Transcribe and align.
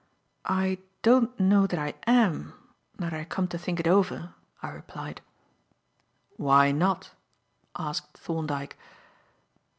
"I 0.49 0.79
don't 1.03 1.39
know 1.39 1.67
that 1.67 1.77
I 1.79 1.93
am, 2.07 2.55
now 2.97 3.11
that 3.11 3.19
I 3.19 3.23
come 3.23 3.47
to 3.49 3.57
think 3.59 3.79
it 3.79 3.85
over," 3.87 4.33
I 4.63 4.69
replied. 4.69 5.21
"Why 6.37 6.71
not?" 6.71 7.11
asked 7.77 8.17
Thorndyke. 8.17 8.79